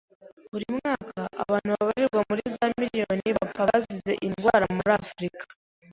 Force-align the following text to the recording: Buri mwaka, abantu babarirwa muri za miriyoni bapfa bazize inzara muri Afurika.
Buri 0.51 0.65
mwaka, 0.77 1.19
abantu 1.43 1.69
babarirwa 1.73 2.19
muri 2.29 2.43
za 2.55 2.65
miriyoni 2.77 3.27
bapfa 3.37 3.61
bazize 3.69 4.13
inzara 4.27 4.65
muri 4.77 4.91
Afurika. 4.99 5.43